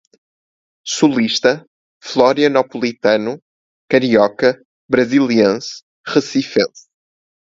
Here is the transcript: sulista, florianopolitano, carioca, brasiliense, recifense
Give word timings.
sulista, 0.83 1.51
florianopolitano, 2.11 3.33
carioca, 3.87 4.53
brasiliense, 4.89 5.83
recifense 6.15 6.87